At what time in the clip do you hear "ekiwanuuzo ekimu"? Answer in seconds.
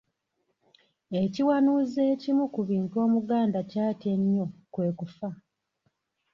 1.21-2.45